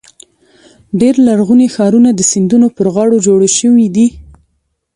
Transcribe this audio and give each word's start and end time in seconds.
ډېری 0.99 1.21
لرغوني 1.27 1.67
ښارونه 1.75 2.09
د 2.13 2.21
سیندونو 2.31 2.67
پر 2.75 2.85
غاړو 2.93 3.17
جوړ 3.27 3.39
شوي 3.59 3.87
دي. 3.95 4.07